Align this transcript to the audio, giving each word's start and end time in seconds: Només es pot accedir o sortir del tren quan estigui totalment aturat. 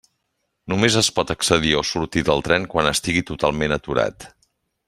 Només 0.71 0.97
es 1.01 1.09
pot 1.19 1.33
accedir 1.33 1.75
o 1.81 1.85
sortir 1.91 2.25
del 2.31 2.43
tren 2.49 2.67
quan 2.75 2.93
estigui 2.95 3.25
totalment 3.31 3.81
aturat. 3.81 4.31